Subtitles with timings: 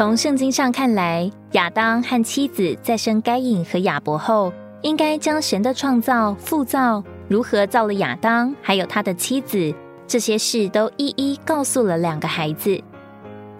[0.00, 4.50] 从圣经上看来，亚当和妻子在生该隐和亚伯后，
[4.80, 9.74] 应该将神的创造、复造、如何造了亚当，还有他的妻子
[10.06, 12.82] 这些事，都一一告诉了两个孩子。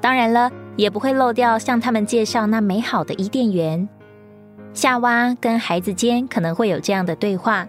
[0.01, 3.87] 当然了，也不会漏掉向他们介绍那美好的伊甸园。
[4.73, 7.69] 夏娃跟孩子间可能会有这样的对话。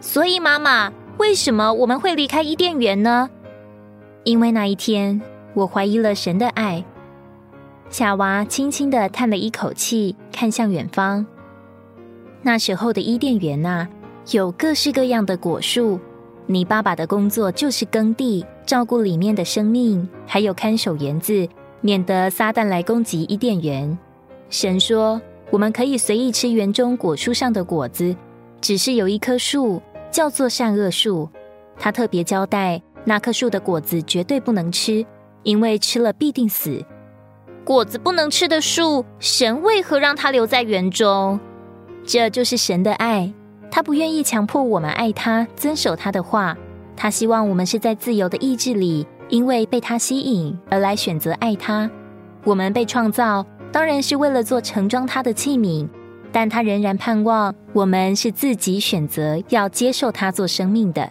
[0.00, 3.28] 所以，妈妈，为什么我们会离开伊甸园呢？
[4.24, 5.20] 因为那一天，
[5.52, 6.82] 我怀疑了神的爱。
[7.92, 11.26] 夏娃轻轻的叹了一口气，看向远方。
[12.40, 13.86] 那时候的伊甸园呐，
[14.30, 16.00] 有各式各样的果树。
[16.46, 21.46] 你爸爸的工作就是耕地，照顾里面的生命，还有看守园子，
[21.82, 23.98] 免得撒旦来攻击伊甸园。
[24.48, 25.20] 神说，
[25.50, 28.16] 我们可以随意吃园中果树上的果子，
[28.62, 29.82] 只是有一棵树。
[30.10, 31.28] 叫做善恶树，
[31.78, 35.04] 他特别交代那棵树的果子绝对不能吃，
[35.42, 36.82] 因为吃了必定死。
[37.64, 41.38] 果子不能吃的树，神为何让它留在园中？
[42.04, 43.32] 这就是神的爱，
[43.70, 46.56] 他不愿意强迫我们爱他，遵守他的话。
[46.96, 51.88] 他希望我们是在自由的意志里，因为被他吸引而来选择爱他。
[52.44, 55.88] 我们被创造，当然是为了做盛装他的器皿。
[56.32, 61.08] 但他仍然盼望我们是自己选择要接受他做生命的。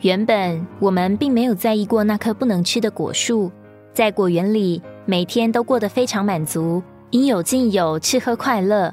[0.00, 3.50] 原本我们并没有在意过那棵不能吃的果树，
[3.92, 4.80] 在果园里
[5.10, 8.92] 每天都过得非常满足，应有尽有，吃喝快乐。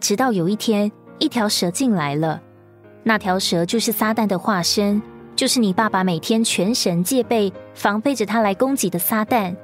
[0.00, 2.40] 直到有一天，一条蛇进来了。
[3.02, 5.02] 那条蛇就是撒旦的化身，
[5.36, 9.54] 就是你爸爸每天全神戒备、防备着他来攻击的撒旦。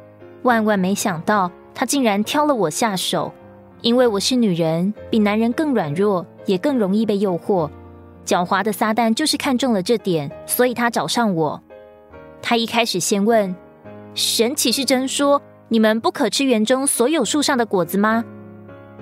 [0.43, 3.33] 万万没想到，他竟然挑了我下手。
[3.81, 7.71] 因为我是女人，比男人更软弱，也更容易被诱惑。
[8.27, 11.59] 狡猾的撒旦就是看中了这点，所以他找上我。
[12.43, 13.57] 他一开始先问
[14.15, 18.23] ：“神岂是真说你们不可吃园中所有树上的果子吗？”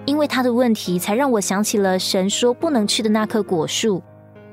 [0.06, 4.02] 因为他的问题，才让我想起了神说不能吃的那棵果树。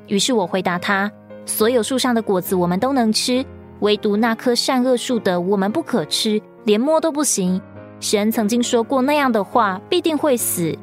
[0.07, 1.09] 于是我回答他
[1.45, 3.45] ：“所有树上的果子我们都能吃，
[3.79, 7.61] 唯独那棵善恶树的我们不可吃，连摸都不行。”
[8.01, 10.77] 神曾经说过那样的话，必定会死。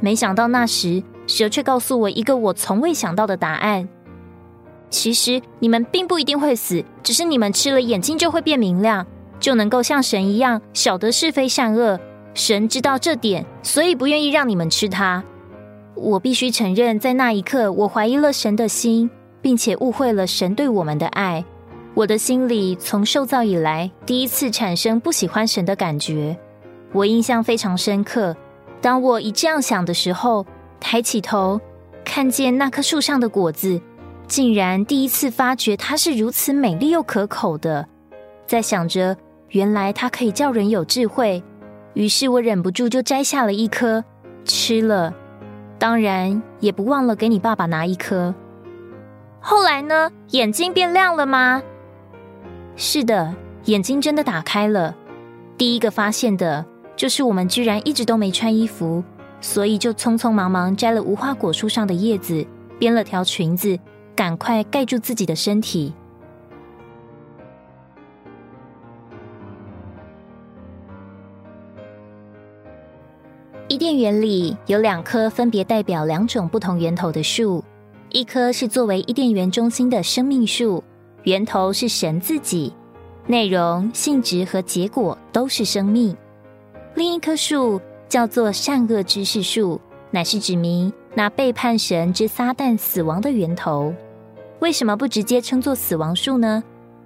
[0.00, 3.88] 没想到那时，蛇却告诉我一个我从未想到的答案：
[4.90, 9.06] 其实你们并不一定会死，只是你们吃了，眼睛就会变明亮，
[9.46, 11.96] 就能够像神一样晓得是非善恶。
[12.34, 15.22] 神知道这点，所以不愿意让你们吃它。
[15.94, 19.08] 我必须承认，在那一刻，我怀疑了神的心，
[19.40, 21.44] 并且误会了神对我们的爱。
[21.94, 26.36] 我的心里从受造以来第一次产生不喜欢神的感觉，
[26.92, 28.36] 我印象非常深刻。
[28.80, 30.44] 当我一这样想的时候，
[30.80, 31.60] 抬起头
[32.04, 33.80] 看见那棵树上的果子，
[34.26, 37.86] 竟然第一次发觉它是如此美丽又可口的。
[38.44, 39.16] 在想着
[39.50, 41.42] 原来它可以叫人有智慧，
[41.94, 44.04] 于是我忍不住就摘下了一颗
[44.44, 45.14] 吃了，
[45.78, 48.34] 当然也不忘了给你爸爸拿一颗。
[49.40, 50.10] 后来呢？
[50.30, 51.62] 眼睛变亮了吗？
[52.74, 53.32] 是的，
[53.66, 54.94] 眼睛真的打开了。
[55.56, 59.04] 第一个发现的就是我们居然一直都没穿衣服，
[59.40, 62.44] 所以就匆匆忙忙摘了无花果树上的叶子，
[62.78, 63.78] 编了条裙子，
[64.16, 65.94] 赶快盖住自己的身体。
[73.68, 77.64] 伊甸园里有两棵分别代表两种不同源头的树，
[78.10, 80.82] 一棵是作为伊甸园中心的生命树。
[81.24, 82.72] 源头是神自己，
[83.26, 86.16] 内容、性质和结果都是生命。
[86.94, 89.80] 另一棵树叫做善恶知识树，
[90.12, 93.92] 乃是指明那背叛神之撒旦死亡的源头。
[94.60, 96.62] 为什么不直接称作死亡树呢？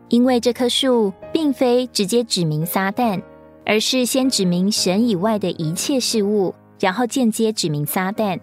[0.09, 3.23] 因为这棵树并非直接指明撒旦，
[3.65, 8.39] 而是先指明神以外的一切事物，然后间接指明撒旦。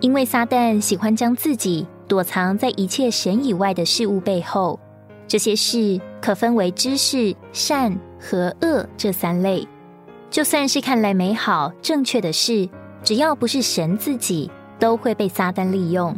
[0.00, 4.78] 因为撒旦喜欢将自己躲藏在一切神以外的事物背后。
[5.28, 9.66] 这些事可分为知识、善和恶这三类。
[10.28, 12.68] 就算是看来美好、正确的事，
[13.04, 16.16] 只要不是神自己，都会被撒旦利用。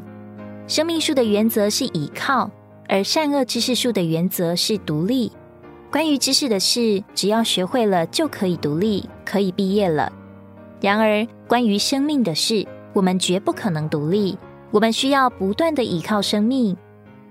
[0.66, 2.50] 生命树的原则是倚靠，
[2.88, 5.30] 而善恶知识树的原则是独立。
[5.92, 10.10] 关于知识的事，只要学会了就可以独立，可以毕业了。
[10.80, 14.36] 然而，关于生命的事，我们绝不可能独立，
[14.70, 16.76] 我们需要不断的依靠生命。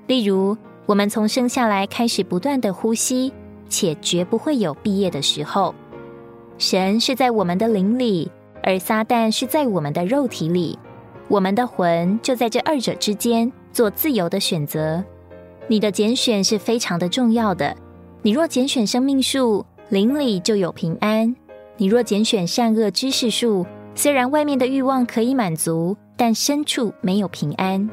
[0.08, 0.58] 例如。
[0.88, 3.32] 我们从生下来开始不断的呼吸，
[3.70, 5.74] 且绝不会有毕业的时候。
[6.58, 8.30] 神是在我们的灵里，
[8.62, 10.78] 而撒旦是在我们的肉体里。
[11.30, 15.02] 我们的魂就在这二者之间做自由的选择。
[15.68, 17.74] 你的拣选是非常的重要的。
[18.24, 21.34] 你若拣选生命树，林里就有平安；
[21.78, 23.66] 你若拣选善恶知识树，
[23.96, 27.90] 虽然外面的欲望可以满足，但深处没有平安。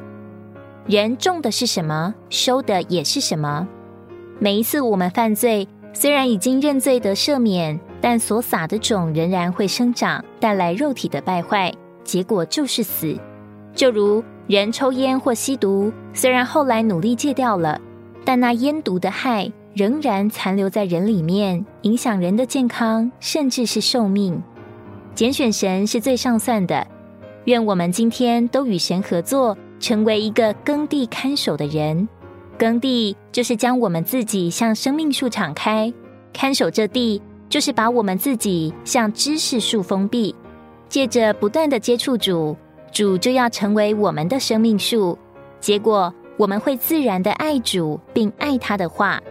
[0.85, 3.67] 人种的是什么，收的也是什么。
[4.37, 11.73] 每一次我们犯罪，虽然已经认罪得赦免，但所撒的种仍然会生长，带来肉体的败坏，
[12.03, 13.17] 结果就是死。
[13.73, 17.81] 就如人抽烟或吸毒，虽然后来努力戒掉了，
[18.23, 24.41] 但那烟毒的害仍然残留在人里面，影响人的健康，甚至是寿命。
[25.15, 26.85] 拣选神是最上算的，
[27.45, 29.57] 愿我们今天都与神合作。
[29.79, 32.05] 成为一个耕地看守的人，
[32.57, 35.89] 耕地就是将我们自己向生命树敞开；
[36.33, 40.35] 看守这地，就是把我们自己向知识树封闭。
[40.89, 42.57] 借着不断的接触主，
[42.91, 45.17] 主就要成为我们的生命树。
[45.61, 49.21] 结果，我们会自然的爱主，并爱他的话。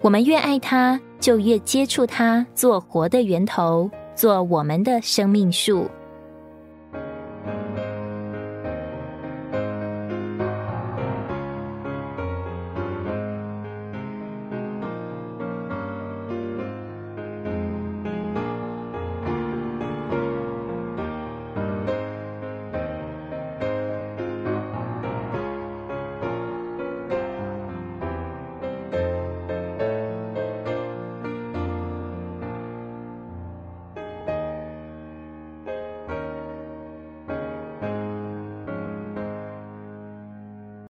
[0.00, 5.88] 我们越爱他，就越接触他，做活的源头，做我们的生命树。